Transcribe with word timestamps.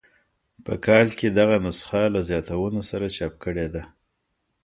په 0.65 0.73
کال 0.85 1.07
کې 1.19 1.27
دغه 1.39 1.55
نسخه 1.65 2.01
له 2.13 2.21
زیاتونو 2.29 2.81
سره 2.89 3.05
چاپ 3.15 3.33
کړې 3.43 3.67
ده. 3.73 3.83